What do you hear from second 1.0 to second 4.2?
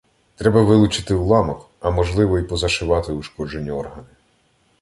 уламок, а можливо, й позашивати ушкоджені органи.